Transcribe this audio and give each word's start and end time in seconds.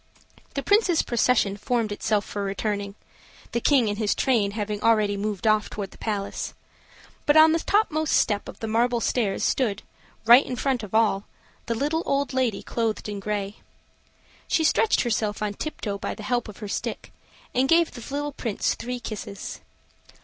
The 0.55 0.63
Prince's 0.63 1.03
procession 1.03 1.57
formed 1.57 1.91
itself 1.91 2.25
for 2.25 2.43
returning, 2.43 2.95
the 3.51 3.61
King 3.61 3.87
and 3.87 3.99
his 3.99 4.15
train 4.15 4.49
having 4.53 4.81
already 4.81 5.15
moved 5.15 5.45
off 5.45 5.69
toward 5.69 5.91
the 5.91 5.99
palace, 5.99 6.55
but 7.27 7.37
on 7.37 7.51
the 7.51 7.59
top 7.59 7.91
most 7.91 8.13
step 8.17 8.49
of 8.49 8.61
the 8.61 8.67
marble 8.67 8.99
stairs 8.99 9.43
stood, 9.43 9.83
right 10.25 10.43
in 10.43 10.55
front 10.55 10.81
of 10.81 10.95
all, 10.95 11.25
the 11.67 11.75
little 11.75 12.01
old 12.07 12.33
woman 12.33 12.63
clothed 12.63 13.07
in 13.09 13.19
gray. 13.19 13.57
She 14.47 14.63
stretched 14.63 15.01
herself 15.01 15.43
on 15.43 15.53
tiptoe 15.53 15.99
by 15.99 16.15
the 16.15 16.23
help 16.23 16.47
of 16.47 16.57
her 16.57 16.67
stick, 16.67 17.13
and 17.53 17.69
gave 17.69 17.91
the 17.91 18.01
little 18.11 18.31
Prince 18.31 18.73
three 18.73 18.99
kisses. 18.99 19.61